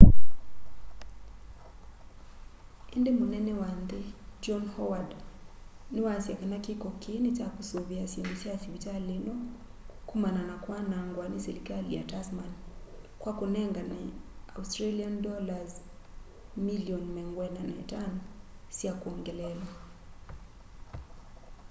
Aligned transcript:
indi 2.95 3.11
mũnene 3.19 3.51
wa 3.61 3.69
nthi 3.81 4.01
john 4.43 4.63
howard 4.75 5.09
ni 5.91 5.99
waasya 6.05 6.33
kana 6.41 6.57
kiko 6.65 6.89
kii 7.01 7.19
ni 7.23 7.29
cha 7.37 7.45
kusũvia 7.55 8.03
syindũ 8.11 8.35
sya 8.41 8.53
sivitali 8.61 9.11
ino 9.19 9.35
kũmana 10.07 10.41
na 10.49 10.55
kwanangwa 10.63 11.25
ni 11.31 11.37
selikali 11.45 11.89
ya 11.97 12.03
tasman 12.11 12.51
kwa 13.21 13.31
kũnengane 13.39 14.01
aud$ 14.55 15.69
milioni 16.67 17.09
45 17.21 18.07
sya 18.77 18.91
kwongeleela 19.01 19.67